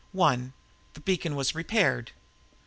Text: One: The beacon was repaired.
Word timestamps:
One: 0.13 0.53
The 0.95 0.99
beacon 0.99 1.35
was 1.35 1.53
repaired. 1.53 2.09